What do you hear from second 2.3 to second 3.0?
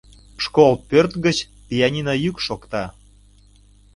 шокта.